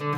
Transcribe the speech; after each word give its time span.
السلام 0.00 0.12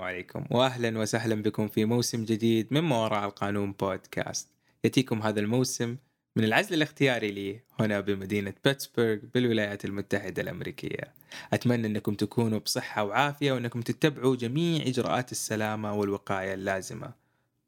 عليكم 0.00 0.44
واهلا 0.50 0.98
وسهلا 0.98 1.42
بكم 1.42 1.68
في 1.68 1.84
موسم 1.84 2.24
جديد 2.24 2.68
من 2.70 2.80
ما 2.80 2.96
وراء 2.96 3.24
القانون 3.24 3.72
بودكاست. 3.72 4.48
يأتيكم 4.84 5.22
هذا 5.22 5.40
الموسم 5.40 5.96
من 6.36 6.44
العزل 6.44 6.74
الاختياري 6.74 7.30
لي 7.30 7.60
هنا 7.80 8.00
بمدينة 8.00 8.54
بيتسبرغ 8.64 9.16
بالولايات 9.34 9.84
المتحدة 9.84 10.42
الأمريكية. 10.42 11.14
أتمنى 11.52 11.86
أنكم 11.86 12.14
تكونوا 12.14 12.58
بصحة 12.58 13.04
وعافية 13.04 13.52
وأنكم 13.52 13.80
تتبعوا 13.80 14.36
جميع 14.36 14.86
إجراءات 14.86 15.32
السلامة 15.32 15.94
والوقاية 15.94 16.54
اللازمة. 16.54 17.12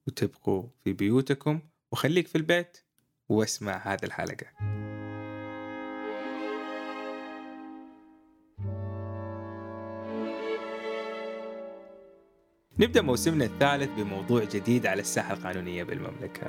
وتبقوا 0.06 0.62
في 0.84 0.92
بيوتكم 0.92 1.60
وخليك 1.92 2.28
في 2.28 2.38
البيت 2.38 2.78
واسمع 3.28 3.76
هذه 3.92 4.04
الحلقة. 4.04 4.46
نبدأ 12.78 13.02
موسمنا 13.02 13.44
الثالث 13.44 13.90
بموضوع 13.96 14.44
جديد 14.44 14.86
على 14.86 15.00
الساحة 15.00 15.34
القانونية 15.34 15.84
بالمملكة. 15.84 16.46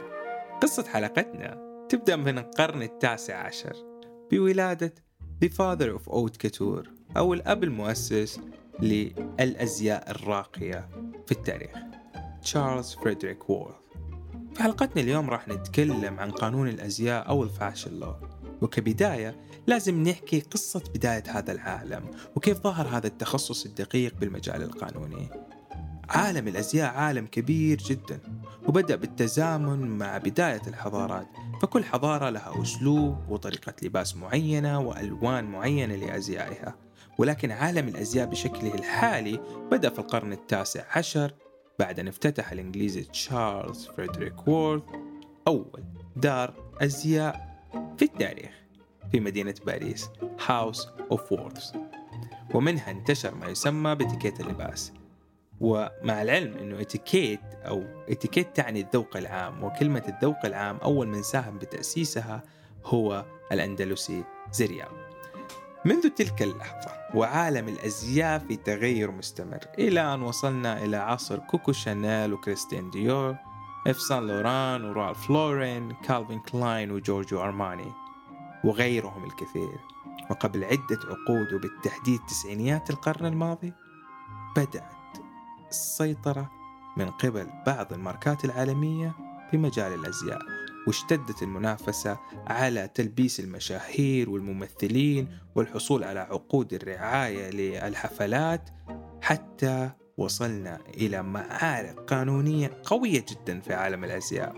قصة 0.62 0.88
حلقتنا 0.88 1.65
تبدأ 1.90 2.16
من 2.16 2.38
القرن 2.38 2.82
التاسع 2.82 3.38
عشر 3.38 3.76
بولادة 4.32 4.94
The 5.46 5.48
Father 5.48 6.00
of 6.00 6.12
Haute 6.12 6.48
Couture 6.48 6.88
أو 7.18 7.34
الأب 7.34 7.64
المؤسس 7.64 8.40
للأزياء 8.80 10.12
الراقية 10.12 10.90
في 11.26 11.32
التاريخ 11.32 11.78
تشارلز 12.42 12.94
فريدريك 12.94 13.50
وورث 13.50 13.76
في 14.54 14.64
حلقتنا 14.64 15.02
اليوم 15.02 15.30
راح 15.30 15.48
نتكلم 15.48 16.20
عن 16.20 16.32
قانون 16.32 16.68
الأزياء 16.68 17.28
أو 17.28 17.44
ال 17.44 17.51
fashion 17.51 18.00
law 18.00 18.16
وكبداية 18.62 19.36
لازم 19.68 20.04
نحكي 20.04 20.40
قصة 20.40 20.84
بداية 20.96 21.24
هذا 21.28 21.52
العالم 21.52 22.12
وكيف 22.36 22.58
ظهر 22.58 22.88
هذا 22.88 23.08
التخصص 23.08 23.66
الدقيق 23.66 24.16
بالمجال 24.20 24.64
القانوني. 24.64 25.30
عالم 26.10 26.48
الأزياء 26.48 26.94
عالم 26.94 27.26
كبير 27.26 27.78
جدا 27.78 28.20
وبدأ 28.68 28.96
بالتزامن 28.96 29.98
مع 29.98 30.18
بداية 30.18 30.62
الحضارات. 30.68 31.28
فكل 31.62 31.84
حضارة 31.84 32.30
لها 32.30 32.62
أسلوب 32.62 33.18
وطريقة 33.30 33.74
لباس 33.84 34.16
معينة 34.16 34.80
وألوان 34.80 35.46
معينة 35.46 35.96
لأزيائها. 35.96 36.76
ولكن 37.18 37.52
عالم 37.52 37.88
الأزياء 37.88 38.28
بشكله 38.28 38.74
الحالي 38.76 39.40
بدأ 39.72 39.90
في 39.90 40.00
القرن 40.00 40.32
التاسع 40.32 40.84
عشر 40.96 41.34
بعد 41.80 42.00
أن 42.00 42.08
افتتح 42.08 42.52
الإنجليزي 42.52 43.02
تشارلز 43.04 43.86
فريدريك 43.86 44.48
وورث 44.48 44.84
أول 45.48 45.84
دار 46.16 46.54
أزياء 46.82 47.64
في 47.98 48.06
التاريخ 48.06 48.52
في 49.12 49.20
مدينة 49.20 49.56
باريس 49.66 50.10
House 50.48 50.88
of 51.12 51.32
Worth 51.32 51.76
ومنها 52.54 52.92
انتشر 52.92 53.36
ما 53.36 53.48
يسمى 53.48 53.96
بإتيكيت 53.96 54.40
اللباس. 54.40 54.94
ومع 55.62 56.22
العلم 56.22 56.58
إنه 56.58 56.82
اتيكيت 56.82 57.40
أو 57.66 57.84
اتيكيت 58.10 58.56
تعني 58.56 58.82
الذوق 58.82 59.18
العام 59.18 59.64
وكلمة 59.64 60.04
الذوق 60.08 60.46
العام 60.46 60.78
أول 60.78 61.08
من 61.08 61.24
ساهم 61.24 61.58
بتأسيسها 61.58 62.44
هو 62.86 63.26
الأندلسي 63.52 64.24
زرياب. 64.52 64.92
منذ 65.86 66.10
تلك 66.10 66.42
اللحظة 66.42 66.92
وعالم 67.16 67.68
الأزياء 67.68 68.40
في 68.40 68.56
تغير 68.56 69.12
مستمر 69.12 69.60
إلى 69.80 70.14
ان 70.14 70.22
وصلنا 70.22 70.84
إلى 70.84 70.98
عصر 70.98 71.40
كوكو 71.40 71.72
شانيل 71.72 72.34
وكريستيان 72.34 72.90
ديور 72.90 73.36
إيف 73.88 74.02
سان 74.02 74.28
لوران 74.28 74.86
ورالف 74.86 75.30
لورين 75.30 75.92
كالفين 75.92 76.40
كلاين 76.40 76.92
وجورجو 76.92 77.42
أرماني 77.42 77.92
وغيرهم 78.64 79.24
الكثير 79.26 79.80
وقبل 80.30 80.64
عدة 80.64 81.00
عقود 81.04 81.54
وبالتحديد 81.54 82.20
تسعينيات 82.28 82.90
القرن 82.90 83.26
الماضي 83.26 83.74
بدأت 84.58 84.95
السيطرة 85.70 86.52
من 86.98 87.10
قبل 87.10 87.50
بعض 87.66 87.94
الماركات 87.94 88.46
العالمية 88.46 89.16
في 89.52 89.58
مجال 89.58 89.94
الأزياء 89.94 90.40
واشتدت 90.88 91.44
المنافسة 91.44 92.20
على 92.48 92.88
تلبيس 92.88 93.40
المشاهير 93.40 94.30
والممثلين 94.30 95.40
والحصول 95.56 96.04
على 96.04 96.20
عقود 96.20 96.74
الرعاية 96.74 97.50
للحفلات 97.52 98.70
حتى 99.22 99.92
وصلنا 100.18 100.80
إلى 100.98 101.24
معارك 101.24 102.00
قانونية 102.00 102.82
قوية 102.84 103.26
جدا 103.30 103.60
في 103.60 103.74
عالم 103.74 104.04
الأزياء. 104.04 104.56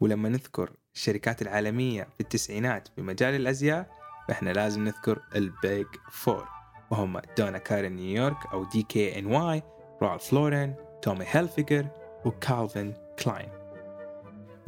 ولما 0.00 0.28
نذكر 0.28 0.70
الشركات 0.94 1.42
العالمية 1.42 2.02
في 2.02 2.20
التسعينات 2.20 2.88
في 2.96 3.02
مجال 3.02 3.34
الأزياء 3.34 3.90
فإحنا 4.28 4.50
لازم 4.50 4.84
نذكر 4.84 5.22
ال 5.34 5.47
Big 5.47 5.86
Four. 6.10 6.53
وهم 6.90 7.20
دونا 7.38 7.58
كارن 7.58 7.92
نيويورك 7.92 8.52
أو 8.52 8.64
DKNY 8.64 9.62
رالف 10.02 10.32
لورين 10.32 10.74
تومي 11.02 11.24
هيلفيجر 11.28 11.86
وكالفين 12.24 12.94
كلاين. 13.24 13.48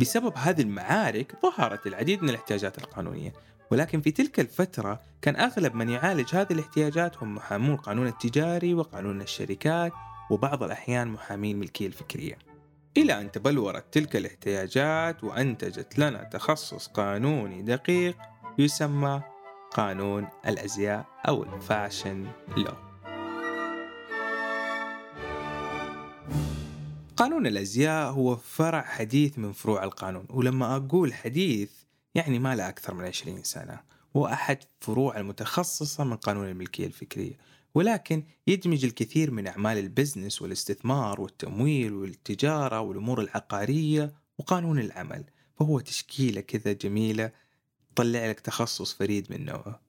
بسبب 0.00 0.32
هذه 0.36 0.62
المعارك 0.62 1.32
ظهرت 1.42 1.86
العديد 1.86 2.22
من 2.22 2.30
الاحتياجات 2.30 2.78
القانونية 2.78 3.32
ولكن 3.70 4.00
في 4.00 4.10
تلك 4.10 4.40
الفترة 4.40 5.00
كان 5.22 5.36
أغلب 5.36 5.74
من 5.74 5.88
يعالج 5.88 6.34
هذه 6.34 6.52
الاحتياجات 6.52 7.22
هم 7.22 7.34
محامون 7.34 7.74
القانون 7.74 8.06
التجاري 8.06 8.74
وقانون 8.74 9.22
الشركات 9.22 9.92
وبعض 10.30 10.62
الأحيان 10.62 11.08
محامين 11.08 11.54
الملكية 11.54 11.86
الفكرية. 11.86 12.38
إلى 12.96 13.20
أن 13.20 13.32
تبلورت 13.32 13.84
تلك 13.94 14.16
الاحتياجات 14.16 15.24
وأنتجت 15.24 15.98
لنا 15.98 16.24
تخصص 16.24 16.86
قانوني 16.86 17.62
دقيق 17.62 18.16
يسمى 18.58 19.22
قانون 19.76 20.28
الأزياء 20.46 21.06
أو 21.28 21.42
ال 21.42 21.53
fashion 21.53 22.26
law 22.56 22.72
قانون 27.16 27.46
الأزياء 27.46 28.12
هو 28.12 28.36
فرع 28.36 28.82
حديث 28.82 29.38
من 29.38 29.52
فروع 29.52 29.84
القانون 29.84 30.26
ولما 30.30 30.76
أقول 30.76 31.14
حديث 31.14 31.70
يعني 32.14 32.38
ما 32.38 32.54
له 32.54 32.68
أكثر 32.68 32.94
من 32.94 33.04
20 33.04 33.42
سنة 33.42 33.80
وأحد 34.14 34.58
فروع 34.80 35.16
المتخصصة 35.16 36.04
من 36.04 36.16
قانون 36.16 36.48
الملكية 36.48 36.86
الفكرية 36.86 37.38
ولكن 37.74 38.24
يدمج 38.46 38.84
الكثير 38.84 39.30
من 39.30 39.46
أعمال 39.46 39.78
ال 39.78 39.85
business 39.85 40.42
والاستثمار 40.42 41.20
والتمويل 41.20 41.92
والتجارة 41.92 42.80
والأمور 42.80 43.20
العقارية 43.20 44.14
وقانون 44.38 44.78
العمل 44.78 45.24
فهو 45.58 45.80
تشكيلة 45.80 46.40
كذا 46.40 46.72
جميلة 46.72 47.32
تطلع 47.96 48.26
لك 48.26 48.40
تخصص 48.40 48.94
فريد 48.94 49.32
من 49.32 49.44
نوعه. 49.44 49.80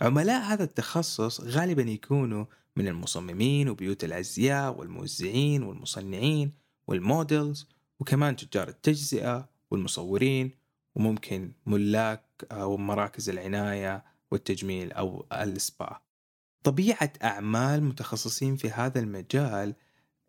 عملاء 0.00 0.42
هذا 0.42 0.64
التخصص 0.64 1.40
غالبا 1.40 1.82
يكونوا 1.82 2.44
من 2.76 2.88
المصممين 2.88 3.68
وبيوت 3.68 4.04
الأزياء 4.04 4.78
والموزعين 4.78 5.62
والمصنعين 5.62 6.52
والمودلز 6.86 7.68
وكمان 8.00 8.36
تجار 8.36 8.68
التجزئة 8.68 9.48
والمصورين 9.70 10.50
وممكن 10.94 11.52
ملاك 11.66 12.24
أو 12.52 12.76
مراكز 12.76 13.28
العناية 13.28 14.04
والتجميل 14.30 14.92
أو 14.92 15.26
السبا. 15.32 16.00
طبيعة 16.64 17.12
أعمال 17.24 17.84
متخصصين 17.84 18.56
في 18.56 18.70
هذا 18.70 19.00
المجال 19.00 19.74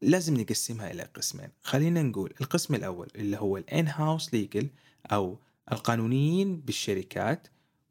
لازم 0.01 0.37
نقسمها 0.37 0.91
إلى 0.91 1.03
قسمين. 1.03 1.49
خلينا 1.61 2.01
نقول 2.01 2.33
القسم 2.41 2.75
الأول 2.75 3.07
اللي 3.15 3.37
هو 3.37 3.57
الإن 3.57 3.87
هاوس 3.87 4.33
ليجل 4.33 4.69
أو 5.11 5.39
القانونيين 5.71 6.57
بالشركات 6.57 7.47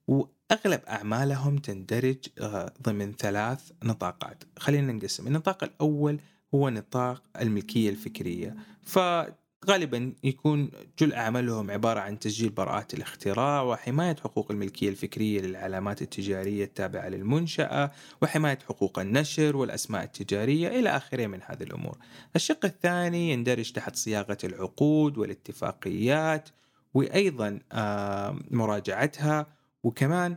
وأغلب 0.08 0.80
أعمالهم 0.88 1.58
تندرج 1.58 2.16
آه، 2.40 2.72
ضمن 2.82 3.12
ثلاث 3.12 3.70
نطاقات. 3.84 4.44
خلينا 4.58 4.92
نقسم. 4.92 5.26
النطاق 5.26 5.64
الأول 5.64 6.20
هو 6.54 6.69
نطاق 6.69 7.22
الملكية 7.40 7.90
الفكرية. 7.90 8.56
فغالبا 8.82 10.12
يكون 10.25 10.70
جل 10.98 11.12
أعمالهم 11.12 11.70
عبارة 11.70 12.00
عن 12.00 12.19
تسجيل 12.19 12.50
براءات 12.50 12.94
الاختراع 12.94 13.62
وحماية 13.62 14.16
حقوق 14.16 14.50
الملكية 14.50 14.88
الفكرية 14.88 15.40
للعلامات 15.40 16.02
التجارية 16.02 16.64
التابعة 16.64 17.08
للمنشأة 17.08 17.92
وحماية 18.22 18.58
حقوق 18.69 18.98
النشر 18.98 19.56
والأسماء 19.56 20.04
التجارية 20.04 20.69
إلى 20.69 20.88
آخره 20.96 21.26
من 21.26 21.40
هذه 21.46 21.62
الأمور. 21.62 21.98
الشق 22.36 22.64
الثاني 22.64 23.32
يندرج 23.32 23.72
تحت 23.72 23.96
صياغة 23.96 24.38
العقود 24.44 25.19
والاتفاقيات 25.19 26.48
وأيضا 26.94 27.61
آه، 27.73 28.38
مراجعتها 28.50 29.46
وكمان 29.82 30.37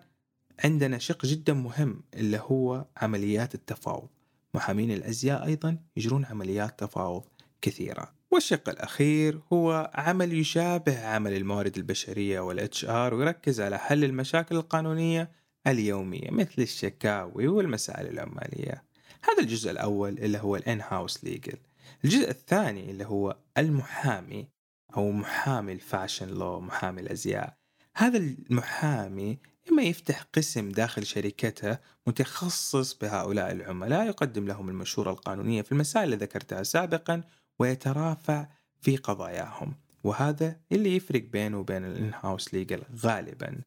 عندنا 0.63 0.97
شق 0.97 1.25
جدا 1.25 1.53
مهم 1.53 2.03
اللي 2.13 2.39
هو 2.39 2.85
عمليات 2.97 3.55
التفاوض. 3.55 4.09
محامين 4.53 4.91
الأزياء 4.91 5.45
أيضا 5.45 5.77
يجرون 5.97 6.25
عمليات 6.25 6.79
تفاوض 6.79 7.23
كثيرة. 7.61 8.13
والشق 8.31 8.69
الأخير 8.69 9.39
هو 9.53 9.91
عمل 9.93 10.33
يشابه 10.33 11.05
عمل 11.05 11.33
الموارد 11.33 11.77
البشرية 11.77 12.39
والاتش 12.39 12.85
ار 12.85 13.13
ويركز 13.13 13.61
على 13.61 13.77
حل 13.79 14.03
المشاكل 14.03 14.55
القانونية 14.55 15.31
اليومية 15.67 16.31
مثل 16.31 16.61
الشكاوي 16.61 17.47
والمسائل 17.47 18.07
العمالية. 18.07 18.83
هذا 19.23 19.39
الجزء 19.39 19.71
الأول 19.71 20.19
اللي 20.19 20.37
هو 20.37 20.55
ال 20.55 20.81
in-house 20.81 21.23
legal. 21.23 21.57
الجزء 22.05 22.29
الثاني 22.29 22.91
اللي 22.91 23.05
هو 23.05 23.37
المحامي. 23.57 24.47
أو 24.97 25.11
محامي 25.11 25.73
ال 25.73 25.80
fashion 25.80 26.27
law 26.27 26.61
محامي 26.61 27.01
الأزياء. 27.01 27.57
هذا 27.95 28.17
المحامي 28.17 29.39
إما 29.71 29.83
يفتح 29.83 30.21
قسم 30.33 30.71
داخل 30.71 31.05
شركته 31.05 31.77
متخصص 32.07 32.97
بهؤلاء 32.97 33.51
العملاء 33.51 34.07
يقدم 34.07 34.47
لهم 34.47 34.69
المشورة 34.69 35.11
القانونية 35.11 35.61
في 35.61 35.71
المسائل 35.71 36.05
اللي 36.05 36.15
ذكرتها 36.15 36.63
سابقا 36.63 37.23
ويترافع 37.59 38.47
في 38.81 38.97
قضاياهم. 38.97 39.73
وهذا 40.03 40.59
اللي 40.71 40.95
يفرق 40.95 41.23
بينه 41.23 41.59
وبين 41.59 41.85
ال 41.85 42.11
in-house 42.23 42.53
legal 42.53 42.81
غالبا. 43.03 43.61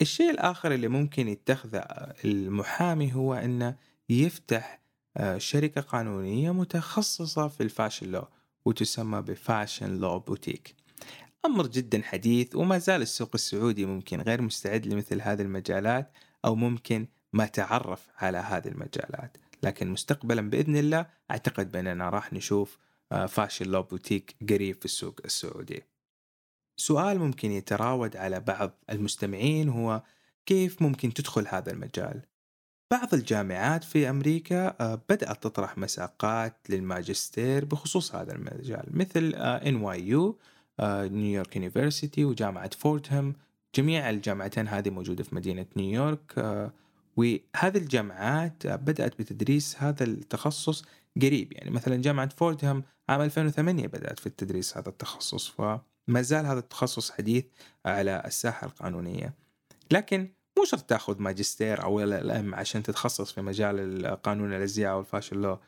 الشيء 0.00 0.30
الآخر 0.30 0.74
اللي 0.74 0.88
ممكن 0.88 1.28
يتخذه 1.28 1.78
المحامي 2.24 3.14
هو 3.14 3.34
أنه 3.34 3.76
يفتح 4.08 4.80
آه، 5.16 5.38
شركة 5.38 5.80
قانونية 5.80 6.50
متخصصة 6.50 7.48
في 7.48 7.62
ال 7.62 7.68
fashion 7.68 8.10
law. 8.10 8.24
وتسمى 8.64 9.22
ب 9.22 9.32
fashion 9.32 10.00
law 10.00 10.18
boutique. 10.18 10.74
أمر 11.46 11.66
جدا 11.66 12.02
حديث 12.02 12.56
وما 12.56 12.78
زال 12.78 13.02
السوق 13.02 13.30
السعودي 13.34 13.86
ممكن 13.86 14.20
غير 14.20 14.42
مستعد 14.42 14.86
لمثل 14.86 15.20
هذه 15.22 15.42
المجالات 15.42 16.12
أو 16.44 16.54
ممكن 16.54 17.06
ما 17.32 17.46
تعرف 17.46 18.08
على 18.18 18.38
هذه 18.38 18.68
المجالات. 18.68 19.36
لكن 19.62 19.88
مستقبلا 19.88 20.50
بإذن 20.50 20.76
الله 20.76 21.06
أعتقد 21.30 21.72
بأننا 21.72 22.08
راح 22.10 22.32
نشوف 22.32 22.78
آه، 23.12 23.26
fashion 23.26 23.66
law 23.66 23.82
boutique 23.82 24.36
قريب 24.50 24.76
في 24.78 24.84
السوق 24.84 25.20
السعودي. 25.24 25.82
سؤال 26.76 27.18
ممكن 27.18 27.50
يتراود 27.50 28.16
على 28.16 28.40
بعض 28.40 28.70
المستمعين 28.90 29.68
هو 29.68 30.02
كيف 30.46 30.82
ممكن 30.82 31.14
تدخل 31.14 31.46
هذا 31.48 31.72
المجال؟ 31.72 32.22
بعض 32.90 33.14
الجامعات 33.14 33.84
في 33.84 34.10
أمريكا 34.10 34.76
آه، 34.80 35.02
بدأت 35.08 35.42
تطرح 35.42 35.78
مساقات 35.78 36.56
للماجستير 36.68 37.64
بخصوص 37.64 38.14
هذا 38.14 38.32
المجال 38.32 38.84
مثل 38.90 39.32
NYU 39.60 40.34
New 40.82 41.14
York 41.14 41.56
University 41.56 42.24
وجامعة 42.24 42.70
فوردهام 42.78 43.34
جميع 43.74 44.10
الجامعتين 44.10 44.68
هذه 44.68 44.90
موجودة 44.90 45.24
في 45.24 45.34
مدينة 45.34 45.66
نيويورك 45.76 46.38
آه، 46.38 46.72
وهذه 47.16 47.76
الجامعات 47.76 48.66
بدأت 48.66 49.18
بتدريس 49.18 49.76
هذا 49.78 50.04
التخصص 50.04 50.84
قريب. 51.22 51.52
يعني 51.52 51.70
مثلا 51.70 51.96
جامعة 51.96 52.28
فوردهام 52.28 52.84
عام 53.08 53.20
2008 53.20 53.86
بدأت 53.86 54.18
في 54.18 54.26
التدريس 54.26 54.76
هذا 54.76 54.88
التخصص 54.88 55.48
فما 55.48 56.22
زال 56.22 56.46
هذا 56.46 56.58
التخصص 56.58 57.10
حديث 57.10 57.44
على 57.86 58.22
الساحة 58.26 58.66
القانونية. 58.66 59.34
لكن 59.90 60.28
مو 60.60 60.66
شرط 60.66 60.82
تاخذ 60.82 61.22
ماجستير 61.22 61.82
أو 61.82 62.00
ال 62.00 62.30
إم 62.30 62.54
عشان 62.54 62.82
تتخصص 62.82 63.32
في 63.32 63.40
مجال 63.42 64.06
قانون 64.22 64.54
الأزياء 64.54 64.96
والفاشن 64.96 65.36
لو 65.36 65.58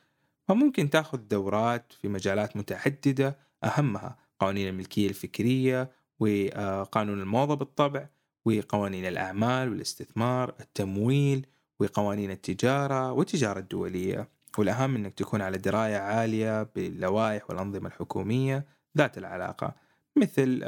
فممكن 0.49 0.91
تاخذ 0.91 1.19
دورات 1.19 1.93
في 2.01 2.09
مجالات 2.09 2.57
متعددة 2.57 3.37
أهمها 3.65 4.17
قوانين 4.41 4.69
الملكية 4.69 5.09
الفكرية 5.09 5.91
وقانون 6.21 7.21
الموضة 7.21 7.55
بالطبع 7.55 8.09
وقوانين 8.45 9.07
الأعمال 9.07 9.71
والاستثمار 9.71 10.55
التمويل 10.61 11.47
وقوانين 11.81 12.31
التجارة 12.31 13.13
والتجارة 13.13 13.59
الدولية. 13.59 14.29
والأهم 14.59 14.97
إنك 14.97 15.15
تكون 15.15 15.41
على 15.41 15.59
دراية 15.59 15.97
عالية 15.97 16.63
باللوائح 16.63 17.51
والأنظمة 17.51 17.89
الحكومية 17.89 18.65
ذات 18.99 19.19
العلاقة. 19.19 19.75
مثل 20.17 20.63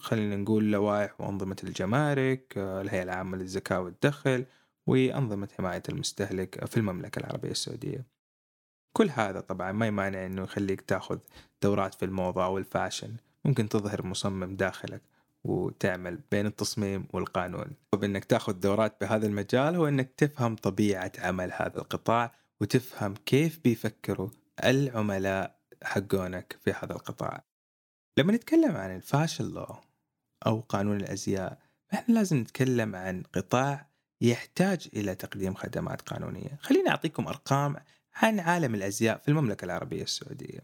خلينا 0.00 0.36
نقول 0.36 0.70
لوائح 0.70 1.20
وأنظمة 1.20 1.56
الجمارك 1.64 2.58
آه، 2.58 2.80
الهيئة 2.80 3.02
العامة 3.02 3.36
للزكاة 3.36 3.80
والدخل 3.80 4.44
وأنظمة 4.86 5.48
حماية 5.58 5.82
المستهلك 5.88 6.64
في 6.64 6.76
المملكة 6.76 7.18
العربية 7.18 7.50
السعودية. 7.50 8.06
كل 8.92 9.10
هذا 9.10 9.40
طبعا 9.40 9.72
ما 9.72 9.86
يمانع 9.86 10.26
أنه 10.26 10.42
يخليك 10.42 10.80
تأخذ 10.80 11.18
دورات 11.62 11.94
في 11.94 12.04
الموضة 12.04 12.44
أو 12.44 12.58
الفاشن. 12.58 13.16
ممكن 13.44 13.68
تظهر 13.68 14.06
مصمم 14.06 14.56
داخلك 14.56 15.02
وتعمل 15.44 16.18
بين 16.30 16.46
التصميم 16.46 17.06
والقانون. 17.12 17.66
وبأنك 17.92 18.24
تأخذ 18.24 18.52
دورات 18.52 19.00
بهذا 19.00 19.26
المجال 19.26 19.76
هو 19.76 19.88
أنك 19.88 20.10
تفهم 20.16 20.56
طبيعة 20.56 21.12
عمل 21.18 21.52
هذا 21.52 21.78
القطاع 21.78 22.34
وتفهم 22.60 23.14
كيف 23.26 23.60
بيفكروا 23.64 24.28
العملاء 24.64 25.58
حقونك 25.82 26.58
في 26.64 26.70
هذا 26.70 26.92
القطاع. 26.92 27.51
لما 28.18 28.32
نتكلم 28.32 28.76
عن 28.76 28.96
الفاشن 28.96 29.50
لو 29.50 29.76
أو 30.46 30.60
قانون 30.60 30.96
الأزياء 30.96 31.58
فإحنا 31.88 32.14
لازم 32.14 32.36
نتكلم 32.36 32.96
عن 32.96 33.22
قطاع 33.34 33.86
يحتاج 34.20 34.88
إلى 34.96 35.14
تقديم 35.14 35.54
خدمات 35.54 36.02
قانونية. 36.02 36.58
خليني 36.60 36.88
أعطيكم 36.88 37.28
أرقام 37.28 37.76
عن 38.14 38.40
عالم 38.40 38.74
الأزياء 38.74 39.18
في 39.18 39.28
المملكة 39.28 39.64
العربية 39.64 40.02
السعودية. 40.02 40.60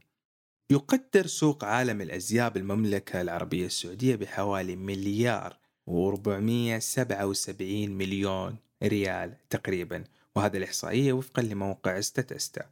يقدر 0.71 1.27
سوق 1.27 1.65
عالم 1.65 2.01
الأزياء 2.01 2.51
بالمملكة 2.51 3.21
العربية 3.21 3.67
السعودية 3.67 4.17
بحوالي 4.17 4.77
مليار 4.77 5.59
و477 5.91 7.61
مليون 7.89 8.57
ريال 8.83 9.37
تقريبا. 9.51 10.05
وهذا 10.37 10.57
الإحصائية 10.57 11.13
وفقا 11.13 11.43
لموقع 11.43 12.01
ستاتستا 12.01 12.67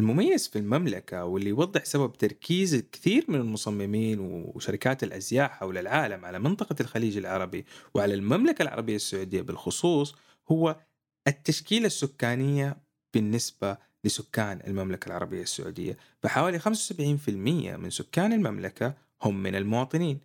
المميز 0.00 0.48
في 0.48 0.58
المملكة 0.58 1.24
واللي 1.24 1.48
يوضح 1.48 1.84
سبب 1.84 2.12
تركيز 2.12 2.76
كثير 2.76 3.24
من 3.28 3.34
المصممين 3.34 4.18
وشركات 4.20 5.02
الأزياء 5.02 5.48
حول 5.48 5.78
العالم 5.78 6.24
على 6.24 6.38
منطقة 6.38 6.76
الخليج 6.80 7.16
العربي 7.16 7.64
وعلى 7.94 8.14
المملكة 8.14 8.62
العربية 8.62 8.96
السعودية 8.96 9.42
بالخصوص 9.42 10.14
هو 10.50 10.76
التشكيلة 11.28 11.86
السكانية 11.86 12.76
بالنسبة 13.14 13.76
لسكان 14.04 14.60
المملكة 14.66 15.08
العربية 15.08 15.42
السعودية. 15.42 15.96
فحوالي 16.22 16.58
75% 16.58 16.64
من 17.76 17.90
سكان 17.90 18.32
المملكة 18.32 18.94
هم 19.22 19.42
من 19.42 19.54
المواطنين. 19.54 20.20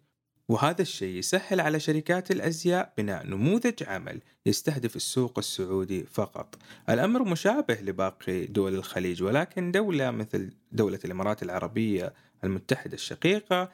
وهذا 0.50 0.82
الشيء 0.82 1.18
يسهل 1.18 1.60
على 1.60 1.80
شركات 1.80 2.32
الأزياء 2.32 2.94
بناء 2.98 3.28
نموذج 3.28 3.84
عمل 3.84 4.22
يستهدف 4.46 4.96
السوق 4.96 5.38
السعودي 5.38 6.04
فقط. 6.04 6.58
الأمر 6.90 7.24
مشابه 7.24 7.74
لباقي 7.74 8.46
دول 8.46 8.76
الخليج 8.76 9.24
ولكن 9.24 9.72
دولة 9.72 10.12
مثل 10.12 10.50
دولة 10.72 11.00
الإمارات 11.06 11.44
العربية 11.44 12.14
المتحدة 12.44 12.94
الشقيقة 12.94 13.72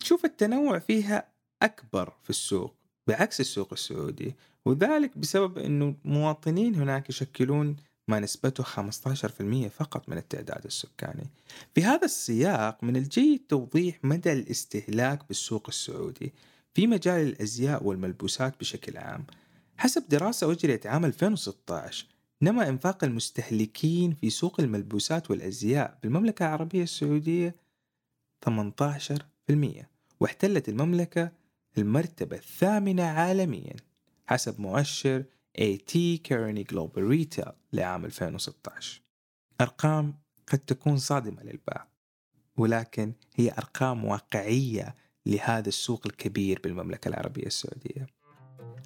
تشوف 0.00 0.24
التنوع 0.24 0.78
فيها 0.78 1.28
أكبر 1.62 2.12
في 2.22 2.30
السوق 2.30 2.74
بعكس 3.06 3.40
السوق 3.40 3.72
السعودي 3.72 4.34
وذلك 4.64 5.18
بسبب 5.18 5.58
أنه 5.58 5.94
المواطنين 6.04 6.74
هناك 6.74 7.10
يشكلون 7.10 7.76
ما 8.08 8.20
نسبته 8.20 8.64
15% 8.64 9.68
فقط 9.68 10.08
من 10.08 10.18
التعداد 10.18 10.64
السكاني. 10.64 11.30
في 11.74 11.84
هذا 11.84 12.04
السياق 12.04 12.84
من 12.84 12.96
الجيد 12.96 13.42
توضيح 13.48 13.98
مدى 14.02 14.32
الاستهلاك 14.32 15.28
بالسوق 15.28 15.68
السعودي 15.68 16.32
في 16.74 16.86
مجال 16.86 17.28
الأزياء 17.28 17.84
والملبوسات 17.84 18.60
بشكل 18.60 18.98
عام. 18.98 19.26
حسب 19.76 20.08
دراسة 20.08 20.52
أجريت 20.52 20.86
عام 20.86 21.04
2016 21.04 22.06
نما 22.42 22.68
إنفاق 22.68 23.04
المستهلكين 23.04 24.14
في 24.14 24.30
سوق 24.30 24.60
الملبوسات 24.60 25.30
والأزياء 25.30 25.98
بالمملكة 26.02 26.46
العربية 26.46 26.82
السعودية 26.82 27.54
18% 28.50 28.50
واحتلت 30.20 30.68
المملكة 30.68 31.32
المرتبة 31.78 32.36
الثامنة 32.36 33.02
عالميا 33.02 33.76
حسب 34.26 34.60
مؤشر 34.60 35.24
AT 35.58 35.92
Kearney 36.28 36.64
Global 36.72 37.02
Retail 37.12 37.52
لعام 37.72 38.04
2016 38.04 39.02
أرقام 39.60 40.14
قد 40.52 40.58
تكون 40.58 40.96
صادمة 40.96 41.42
للبعض 41.42 41.88
ولكن 42.56 43.12
هي 43.34 43.52
أرقام 43.52 44.04
واقعية 44.04 44.94
لهذا 45.26 45.68
السوق 45.68 46.02
الكبير 46.06 46.60
بالمملكة 46.64 47.08
العربية 47.08 47.46
السعودية. 47.46 48.06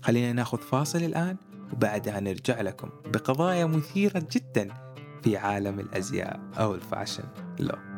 خلينا 0.02 0.32
ناخذ 0.32 0.58
فاصل 0.58 0.98
الآن 0.98 1.37
وبعدها 1.72 2.20
نرجع 2.20 2.60
لكم 2.60 2.88
بقضايا 2.88 3.66
مثيرة 3.66 4.26
جدا 4.32 4.92
في 5.22 5.37
عالم 5.37 5.80
الأزياء 5.80 6.40
أو 6.58 6.75
الفاشن 6.75 7.25
لو. 7.60 7.98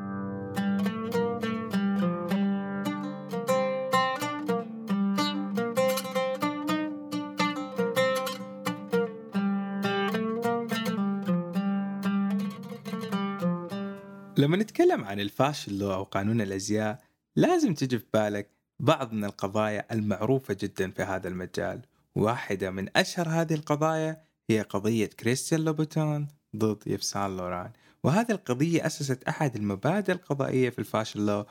لما 14.41 14.57
نتكلم 14.57 15.05
عن 15.05 15.21
ال 15.21 15.26
fashion 15.26 15.66
law 15.66 15.83
أو 15.83 16.03
قانون 16.03 16.41
الأزياء 16.41 16.99
لازم 17.37 17.75
تجي 17.75 17.99
في 17.99 18.05
بالك 18.15 18.51
بعض 18.79 19.13
من 19.13 19.25
القضايا 19.25 19.87
المعروفة 19.93 20.57
جدا 20.61 20.91
في 20.91 21.03
هذا 21.03 21.29
المجال. 21.29 21.81
واحدة 22.15 22.71
من 22.71 22.89
أشهر 22.97 23.29
هذه 23.29 23.55
القضايا 23.55 24.23
هي 24.51 24.61
قضية 24.61 25.07
كريستيان 25.07 25.61
لوبوتون 25.61 26.29
ضد 26.57 26.83
إيف 26.87 27.12
سان 27.12 27.37
لوران. 27.37 27.71
وهذه 28.05 28.33
القضية 28.33 28.87
أسست 28.87 29.25
أحد 29.25 29.57
المبادئ 29.57 30.13
القضائية 30.13 30.71
في 30.71 30.79
ال 30.79 30.85
fashion 30.85 31.27
law 31.27 31.47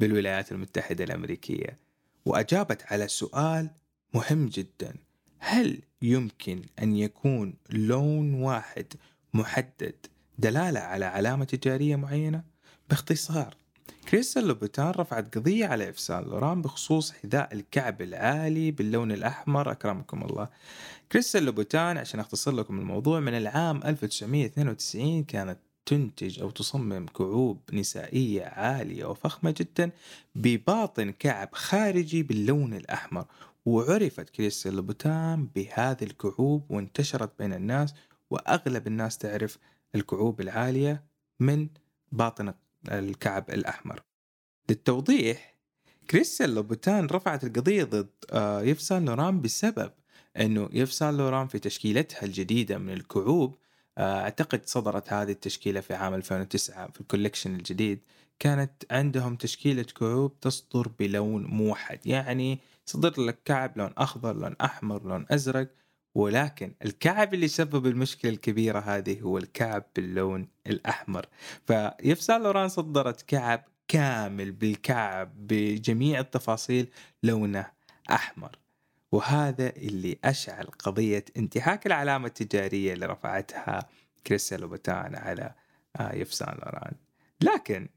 بالولايات 0.00 0.52
المتحدة 0.52 1.04
الأمريكية. 1.04 1.78
وأجابت 2.24 2.82
على 2.92 3.08
سؤال 3.08 3.70
مهم 4.14 4.46
جدا. 4.46 4.94
هل 5.38 5.82
يمكن 6.02 6.62
أن 6.82 6.96
يكون 6.96 7.54
لون 7.70 8.34
واحد 8.34 8.86
محدد 9.34 9.94
دلالة 10.42 10.80
على 10.80 11.04
علامة 11.04 11.44
تجارية 11.44 11.96
معينة؟ 11.96 12.42
باختصار 12.90 13.56
كريستيان 14.08 14.46
لوبوتان 14.48 14.90
رفعت 14.90 15.34
قضية 15.38 15.66
على 15.66 15.88
إيف 15.88 16.06
سان 16.06 16.24
لوران 16.24 16.62
بخصوص 16.62 17.12
حذاء 17.12 17.54
الكعب 17.54 18.02
العالي 18.02 18.70
باللون 18.70 19.12
الأحمر. 19.12 19.70
أكرمكم 19.70 20.22
الله. 20.22 20.48
كريستيان 21.12 21.42
لوبوتان 21.42 21.98
عشان 21.98 22.20
أختصر 22.20 22.52
لكم 22.52 22.78
الموضوع 22.78 23.20
من 23.20 23.34
العام 23.34 23.80
1992 23.84 25.24
كانت 25.24 25.58
تنتج 25.86 26.40
أو 26.40 26.50
تصمم 26.50 27.06
كعوب 27.06 27.60
نسائية 27.72 28.44
عالية 28.44 29.04
وفخمة 29.04 29.54
جدا 29.58 29.90
بباطن 30.34 31.10
كعب 31.10 31.48
خارجي 31.52 32.22
باللون 32.22 32.74
الأحمر. 32.74 33.24
وعرفت 33.64 34.30
كريستيان 34.30 34.74
لوبوتان 34.74 35.48
بهذه 35.54 36.04
الكعوب 36.04 36.70
وانتشرت 36.70 37.30
بين 37.38 37.52
الناس 37.52 37.94
وأغلب 38.30 38.86
الناس 38.86 39.18
تعرف 39.18 39.58
الكعوب 39.94 40.40
العالية 40.40 41.04
من 41.40 41.68
باطن 42.12 42.54
الكعب 42.92 43.50
الأحمر. 43.50 44.02
للتوضيح 44.68 45.56
كريستيان 46.10 46.54
لوبوتان 46.54 47.06
رفعت 47.06 47.44
القضية 47.44 47.84
ضد 47.84 48.10
آه، 48.30 48.62
إيف 48.62 48.83
سان 48.83 49.04
لوران 49.04 49.40
بسبب 49.40 49.92
أنه 50.36 50.68
إيف 50.72 50.94
سان 50.94 51.16
لوران 51.16 51.46
في 51.46 51.58
تشكيلتها 51.58 52.22
الجديدة 52.22 52.78
من 52.78 52.92
الكعوب 52.92 53.56
آه، 53.98 54.20
أعتقد 54.20 54.60
صدرت 54.66 55.12
هذه 55.12 55.30
التشكيلة 55.30 55.80
في 55.80 55.94
عام 55.94 56.14
2009 56.14 56.90
في 56.90 57.00
ال 57.00 57.05
collection 57.05 57.54
الجديد. 57.54 58.00
كانت 58.38 58.72
عندهم 58.90 59.36
تشكيلة 59.36 59.82
كعوب 59.82 60.40
تصدر 60.40 60.88
بلون 60.98 61.44
موحد 61.44 62.06
يعني 62.06 62.58
صدر 62.86 63.20
لك 63.20 63.38
كعب 63.44 63.78
لون 63.78 63.90
أخضر 63.98 64.36
لون 64.36 64.56
أحمر 64.60 65.02
لون 65.02 65.26
أزرق 65.30 65.68
ولكن 66.14 66.74
الكعب 66.84 67.34
اللي 67.34 67.48
سبب 67.48 67.86
المشكلة 67.86 68.30
الكبيرة 68.30 68.78
هذه 68.78 69.20
هو 69.20 69.38
الكعب 69.38 69.84
باللون 69.96 70.48
الأحمر. 70.66 71.26
إيف 71.66 71.98
سان 71.98 72.30
لوران 72.30 72.68
صدرت 72.68 73.22
كعب 73.22 73.64
كامل 73.88 74.52
بالكعب 74.52 75.46
بجميع 75.46 76.20
التفاصيل 76.20 76.88
لونه 77.22 77.66
أحمر. 78.10 78.58
وهذا 79.12 79.76
اللي 79.76 80.18
أشعل 80.24 80.64
قضية 80.66 81.24
انتهاك 81.36 81.86
العلامة 81.86 82.26
التجارية 82.26 82.92
اللي 82.92 83.06
رفعتها 83.06 83.88
كريستيان 84.26 84.60
لوبوتان 84.60 85.14
على 85.14 85.54
آه، 85.96 86.14
إيف 86.14 86.34
سان 86.34 86.54
لوران. 86.54 86.94
لكن 87.40 87.88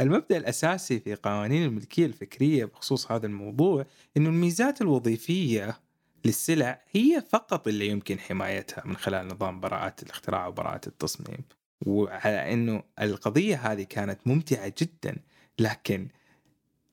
المبدأ 0.00 0.36
الأساسي 0.36 1.00
في 1.00 1.14
قوانين 1.14 1.64
الملكية 1.64 2.06
الفكرية 2.06 2.64
بخصوص 2.64 3.12
هذا 3.12 3.26
الموضوع 3.26 3.86
أنه 4.16 4.28
الميزات 4.28 4.80
الوظيفية 4.82 5.80
للسلع 6.24 6.82
هي 6.90 7.22
فقط 7.30 7.68
اللي 7.68 7.86
يمكن 7.88 8.18
حمايتها 8.18 8.82
من 8.86 8.96
خلال 8.96 9.28
نظام 9.28 9.60
براءات 9.60 10.02
الاختراع 10.02 10.46
وبراءة 10.46 10.80
التصميم. 10.86 11.44
وعلى 11.86 12.52
أنه 12.52 12.82
القضية 13.00 13.56
هذه 13.56 13.82
كانت 13.82 14.26
ممتعة 14.26 14.72
جدا 14.78 15.16
لكن 15.58 16.08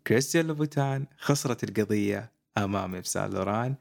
كريستيان 0.07 0.47
لوبوتان 0.47 1.05
خسرت 1.17 1.63
القضية 1.63 2.31
أمام 2.57 2.95
إيف 2.95 3.13
سان 3.13 3.31
لوران 3.31 3.75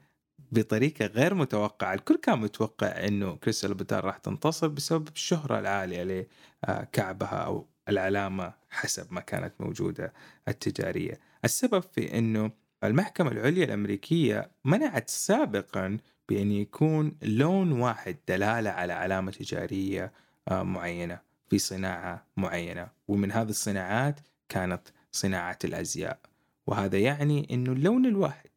بطريقة 0.51 1.05
غير 1.05 1.33
متوقعة. 1.33 1.93
الكل 1.93 2.17
كان 2.17 2.39
متوقع 2.39 2.87
أنه 2.87 3.35
كريستيان 3.35 3.71
لوبوتان 3.71 3.99
راح 3.99 4.17
تنتصر 4.17 4.67
بسبب 4.67 5.07
الشهرة 5.07 5.59
العالية 5.59 6.27
لكعبها 6.67 7.37
أو 7.37 7.67
العلامة 7.89 8.53
حسب 8.69 9.13
ما 9.13 9.21
كانت 9.21 9.53
موجودة 9.59 10.13
التجارية. 10.47 11.19
السبب 11.45 11.79
في 11.79 12.17
أنه 12.17 12.51
المحكمة 12.83 13.31
العليا 13.31 13.65
الأمريكية 13.65 14.51
منعت 14.65 15.09
سابقا 15.09 15.97
بأن 16.29 16.51
يكون 16.51 17.17
لون 17.21 17.71
واحد 17.71 18.17
دلالة 18.27 18.69
على 18.69 18.93
علامة 18.93 19.31
تجارية 19.31 20.13
آه، 20.47 20.63
معينة 20.63 21.19
في 21.49 21.57
صناعة 21.57 22.25
معينة. 22.37 22.89
ومن 23.07 23.31
هذه 23.31 23.49
الصناعات 23.49 24.19
كانت 24.49 24.81
صناعة 25.11 25.57
الأزياء. 25.63 26.19
وهذا 26.67 26.99
يعني 26.99 27.47
أنه 27.51 27.71
اللون 27.71 28.05
الواحد 28.05 28.49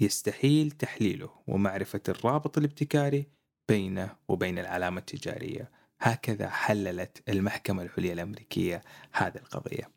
يستحيل 0.00 0.70
تحليله 0.70 1.30
ومعرفة 1.46 2.00
الرابط 2.08 2.58
الابتكاري 2.58 3.26
بينه 3.68 4.16
وبين 4.28 4.58
العلامة 4.58 4.98
التجارية. 4.98 5.70
هكذا 6.00 6.48
حللت 6.48 7.22
المحكمة 7.28 7.82
العليا 7.82 8.12
الأمريكية 8.12 8.82
هذه 9.12 9.36
القضية. 9.36 9.90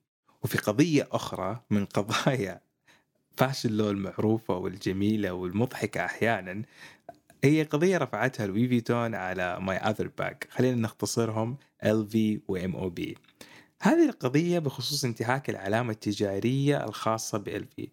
وفي 0.44 0.58
قضية 0.58 1.08
أخرى 1.12 1.62
من 1.70 1.86
قضايا 1.86 2.62
fashion 3.40 3.70
law 3.70 3.90
المعروفة 3.92 4.58
والجميلة 4.58 5.34
والمضحكة 5.34 6.06
أحيانا. 6.06 6.62
هي 7.44 7.64
قضية 7.64 7.98
رفعتها 7.98 8.48
لوي 8.48 8.68
فيتون 8.68 9.16
على 9.16 9.60
My 9.60 9.78
Other 9.78 10.10
Bag 10.18 10.48
خلينا 10.52 10.82
نختصرهم 10.82 11.58
LV 11.84 12.08
و 12.08 12.40
MOB 12.48 13.18
هذه 13.82 14.10
القضية 14.10 14.60
بخصوص 14.60 15.06
انتهاك 15.06 15.50
العلامة 15.50 15.92
التجارية 15.92 16.86
الخاصة 16.86 17.38
ب 17.38 17.66
LV 17.66 17.88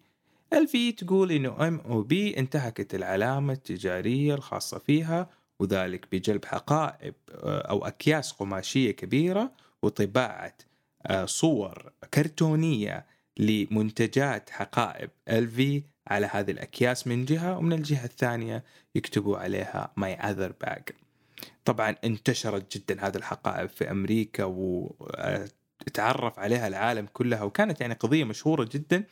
LV 0.53 0.91
تقول 0.91 1.31
إنه 1.31 1.67
MOB 1.67 2.37
انتهكت 2.37 2.95
العلامة 2.95 3.53
التجارية 3.53 4.33
الخاصة 4.33 4.77
فيها 4.77 5.29
وذلك 5.59 6.07
بجلب 6.11 6.45
حقائب 6.45 7.15
آه، 7.31 7.61
أو 7.61 7.85
أكياس 7.85 8.31
قماشية 8.31 8.91
كبيرة 8.91 9.51
وطباعة 9.83 10.57
آه، 11.05 11.25
صور 11.25 11.91
كرتونية 12.13 13.16
لمنتجات 13.39 14.49
حقائب 14.49 15.09
LV 15.29 15.83
على 16.07 16.29
هذه 16.31 16.51
الأكياس 16.51 17.07
من 17.07 17.25
جهة 17.25 17.57
ومن 17.57 17.73
الجهة 17.73 18.05
الثانية 18.05 18.63
يكتبوا 18.95 19.37
عليها 19.37 19.91
My 19.97 20.13
Other 20.13 20.53
Bag 20.61 20.83
طبعا 21.65 21.95
انتشرت 22.03 22.77
جدا 22.77 23.07
هذه 23.07 23.15
الحقائب 23.15 23.69
في 23.69 23.91
أمريكا 23.91 24.43
وتعرف 24.43 26.39
عليها 26.39 26.67
العالم 26.67 27.07
كلها 27.13 27.43
وكانت 27.43 27.81
يعني 27.81 27.93
قضية 27.93 28.23
مشهورة 28.23 28.69
جدا 28.71 29.03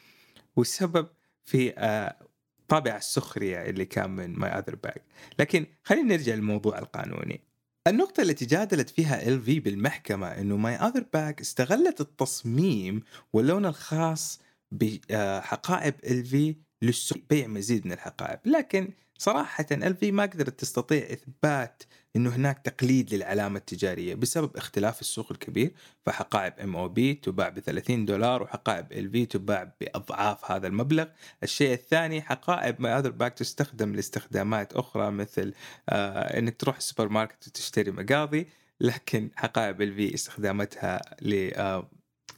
والسبب 0.56 1.08
في 1.46 1.74
آه، 1.78 2.16
طابع 2.68 2.96
السخرية 2.98 3.58
اللي 3.70 3.86
كان 3.86 4.10
من 4.10 4.34
My 4.40 4.50
Other 4.50 4.76
Bag 4.76 4.98
لكن 5.40 5.66
خلينا 5.84 6.16
نرجع 6.16 6.34
للموضوع 6.34 6.80
القانوني. 6.80 7.42
النقطة 7.88 8.22
التي 8.22 8.46
جادلت 8.46 8.90
فيها 8.90 9.28
LV 9.28 9.60
بالمحكمة 9.60 10.28
إنه 10.28 10.58
My 10.58 10.76
Other 10.76 11.06
Bag 11.14 11.42
استغلت 11.42 12.02
التصميم 12.02 13.04
واللون 13.34 13.66
الخاص 13.66 14.42
بحقائب 14.72 15.94
LV 16.06 16.56
لبيع 17.16 17.48
مزيد 17.48 17.86
من 17.86 17.92
الحقائب، 17.92 18.40
لكن 18.46 18.90
صراحة 19.18 19.66
LV 19.72 20.12
ما 20.12 20.24
قدرت 20.24 20.60
تستطيع 20.60 21.04
إثبات 21.04 21.84
إنه 22.16 22.30
هناك 22.30 22.60
تقليد 22.60 23.14
للعلامة 23.14 23.58
التجارية 23.58 24.16
بسبب 24.16 24.58
اختلاف 24.58 25.02
السوق 25.02 25.32
الكبير. 25.32 25.74
فحقائب 26.06 26.54
MOB 26.60 27.14
تباع 27.14 27.50
ب 27.50 27.60
30 27.60 28.06
دولار 28.06 28.44
وحقائب 28.44 28.92
LV 28.92 29.26
تباع 29.26 29.74
بأضعاف 29.82 30.52
هذا 30.52 30.68
المبلغ، 30.68 31.06
الشيء 31.44 31.74
الثاني 31.74 32.22
حقائب 32.22 32.82
My 32.82 32.92
Other 33.00 33.12
Bag 33.12 33.34
تستخدم 33.34 33.96
لاستخدامات 33.96 34.74
أخرى 34.74 35.12
مثل 35.12 35.54
آه 35.90 36.40
إنك 36.40 36.58
تروح 36.58 36.78
السوبر 36.78 37.10
ماركت 37.10 37.48
وتشتري 37.48 37.92
مقاضي. 37.92 38.48
لكن 38.82 39.30
حقائب 39.36 39.82
LV 39.82 40.14
استخداماتها 40.14 41.02
ل 41.22 41.52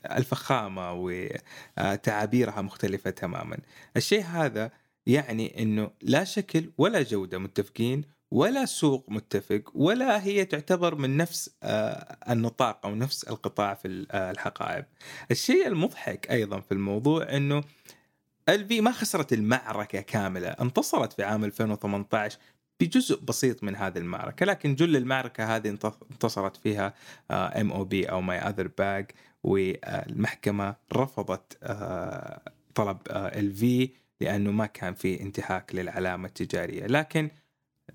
آه 0.07 0.17
الفخامة 0.17 0.93
وتعابيرها 0.93 2.61
مختلفة 2.61 3.09
تماما 3.09 3.57
الشيء 3.97 4.23
هذا 4.23 4.71
يعني 5.05 5.63
أنه 5.63 5.91
لا 6.01 6.23
شكل 6.23 6.71
ولا 6.77 7.01
جودة 7.03 7.37
متفقين 7.37 8.17
ولا 8.31 8.65
سوق 8.65 9.05
متفق 9.07 9.71
ولا 9.75 10.23
هي 10.23 10.45
تعتبر 10.45 10.95
من 10.95 11.17
نفس 11.17 11.49
آه، 11.63 12.17
النطاق 12.29 12.85
أو 12.85 12.95
نفس 12.95 13.23
القطاع 13.23 13.73
في 13.73 14.05
آه، 14.11 14.31
الحقائب. 14.31 14.85
الشيء 15.31 15.67
المضحك 15.67 16.31
أيضا 16.31 16.59
في 16.59 16.71
الموضوع 16.71 17.35
إنه 17.35 17.63
LV 18.49 18.81
ما 18.81 18.91
خسرت 18.91 19.33
المعركة 19.33 20.01
كاملة، 20.01 20.47
انتصرت 20.47 21.13
في 21.13 21.23
عام 21.23 21.43
2018 21.43 22.37
بجزء 22.79 23.19
بسيط 23.21 23.63
من 23.63 23.75
هذه 23.75 23.97
المعركة، 23.97 24.45
لكن 24.45 24.75
جل 24.75 24.95
المعركة 24.95 25.55
هذه 25.55 25.77
انتصرت 26.11 26.57
فيها 26.57 26.93
MOB 27.31 27.71
أو 27.71 27.83
My 27.83 28.37
Other 28.37 28.67
Bag 28.77 29.11
والمحكمة 29.47 30.75
رفضت 30.93 31.57
آه، 31.63 32.41
طلب 32.75 32.97
LV 33.11 33.89
لأنه 34.21 34.51
ما 34.51 34.65
كان 34.65 34.93
في 34.93 35.21
انتهاك 35.21 35.75
للعلامة 35.75 36.27
التجارية، 36.27 36.85
لكن 36.85 37.29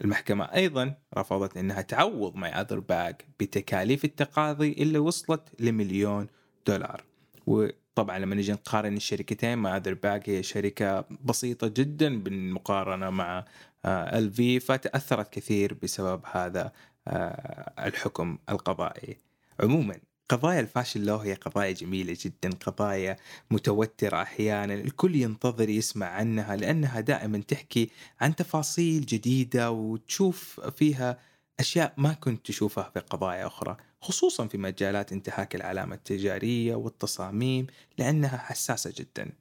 المحكمة 0.01 0.45
أيضا 0.45 0.95
رفضت 1.19 1.57
أنها 1.57 1.83
تعوض 1.83 2.37
My 2.37 2.51
Other 2.51 2.79
Bag 2.79 3.17
بتكاليف 3.41 4.05
التقاضي 4.05 4.73
اللي 4.73 4.99
وصلت 4.99 5.61
لمليون 5.61 6.27
دولار. 6.67 7.05
وطبعا 7.47 8.19
لما 8.19 8.35
نجي 8.35 8.53
نقارن 8.53 8.97
الشركتين 8.97 9.55
My 9.55 9.77
Other 9.77 9.95
Bag 9.95 10.23
هي 10.27 10.43
شركة 10.43 11.05
بسيطة 11.25 11.69
جدا 11.69 12.23
بالمقارنة 12.23 13.11
مع 13.11 13.45
LV 13.87 14.61
فتأثرت 14.61 15.33
كثير 15.33 15.75
بسبب 15.83 16.23
هذا 16.33 16.73
آه، 17.09 17.87
الحكم 17.87 18.39
القضائي. 18.49 19.19
عموما 19.61 19.97
قضايا 20.33 20.61
ال 20.61 20.66
fashion 20.66 21.05
law 21.05 21.17
هي 21.17 21.35
قضايا 21.35 21.73
جميلة 21.73 22.17
جدا 22.21 22.51
قضايا 22.67 23.17
متوترة 23.51 24.23
أحيانا 24.23 24.75
الكل 24.75 25.17
ينتظر 25.17 25.69
يسمع 25.69 26.07
عنها 26.07 26.57
لأنها 26.57 27.01
دائما 27.01 27.39
تحكي 27.39 27.91
عن 28.21 28.37
تفاصيل 28.37 29.07
جديدة 29.07 29.71
وتشوف 29.71 30.61
فيها 30.61 31.19
أشياء 31.61 31.95
ما 31.97 32.13
كنت 32.13 32.47
تشوفها 32.47 32.91
في 32.95 33.01
قضايا 33.01 33.47
أخرى 33.47 33.77
خصوصا 34.01 34.47
في 34.47 34.59
مجالات 34.59 35.13
انتهاك 35.13 35.55
العلامة 35.55 35.95
التجارية 35.95 36.75
والتصاميم 36.75 37.67
لأنها 37.99 38.37
حساسة 38.37 38.93
جدا. 38.97 39.33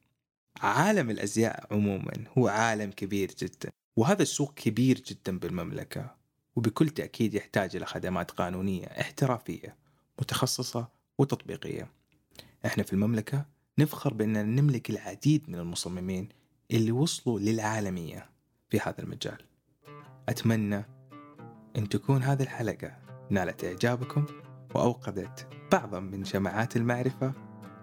عالم 0.62 1.10
الأزياء 1.10 1.68
عموما 1.72 2.14
هو 2.38 2.48
عالم 2.48 2.92
كبير 2.92 3.32
جدا 3.40 3.70
وهذا 3.98 4.22
السوق 4.22 4.54
كبير 4.54 5.00
جدا 5.00 5.40
بالمملكة 5.40 6.16
وبكل 6.56 6.90
تأكيد 6.90 7.34
يحتاج 7.34 7.76
إلى 7.76 7.86
خدمات 7.86 8.32
قانونية 8.32 8.86
احترافية. 8.86 9.82
متخصصة 10.20 10.88
وتطبيقية. 11.18 11.92
إحنا 12.66 12.84
في 12.84 12.94
المملكة 12.94 13.46
نفخر 13.80 14.14
بأننا 14.14 14.44
نملك 14.44 14.90
العديد 14.90 15.50
من 15.50 15.56
المصممين 15.60 16.30
اللي 16.72 16.92
وصلوا 16.92 17.40
للعالمية 17.40 18.30
في 18.70 18.80
هذا 18.80 19.00
المجال. 19.00 19.38
أتمنى 20.30 20.86
أن 21.78 21.90
تكون 21.90 22.24
هذه 22.24 22.44
الحلقة 22.44 22.98
نالت 23.30 23.64
إعجابكم 23.64 24.26
وأوقدت 24.76 25.48
بعضا 25.72 26.00
من 26.00 26.26
شمعات 26.26 26.76
المعرفة. 26.76 27.34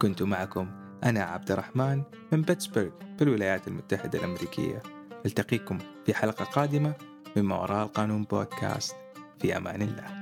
كنت 0.02 0.22
معكم 0.22 0.70
أنا 1.04 1.22
عبد 1.22 1.50
الرحمن 1.50 2.02
من 2.32 2.42
بيتسبرغ 2.42 2.90
بالولايات 3.18 3.68
المتحدة 3.68 4.18
الأمريكية. 4.18 4.82
ألتقيكم 5.26 5.78
في 6.06 6.14
حلقة 6.14 6.44
قادمة 6.44 6.94
من 7.36 7.42
ما 7.42 7.60
وراء 7.60 7.86
القانون 7.86 8.24
بودكاست. 8.24 8.96
في 9.40 9.56
أمان 9.56 9.82
الله. 9.82 10.17